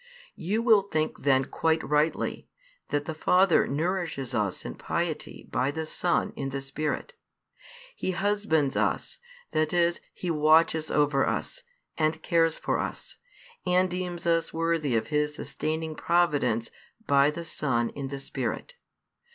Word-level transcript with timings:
You 0.39 0.63
will 0.63 0.81
think 0.81 1.19
then 1.21 1.45
quite 1.45 1.87
rightly 1.87 2.47
that 2.87 3.05
the 3.05 3.13
Father 3.13 3.67
nourishes 3.67 4.33
us 4.33 4.65
in 4.65 4.73
piety 4.73 5.47
by 5.51 5.69
the 5.69 5.85
Son 5.85 6.33
in 6.35 6.49
the 6.49 6.59
Spirit. 6.59 7.13
He 7.95 8.09
husbands 8.09 8.75
us, 8.75 9.19
that 9.51 9.73
is 9.73 9.99
He 10.11 10.31
watches 10.31 10.89
over 10.89 11.27
us, 11.27 11.61
and 11.99 12.23
cares 12.23 12.57
for 12.57 12.79
us, 12.79 13.17
and 13.63 13.91
deems 13.91 14.25
us 14.25 14.51
worthy 14.51 14.95
of 14.95 15.09
His 15.09 15.35
sustaining 15.35 15.93
providence 15.93 16.71
by 17.05 17.29
the 17.29 17.45
Son 17.45 17.89
in 17.91 18.07
the 18.07 18.17
Spirit. 18.17 18.73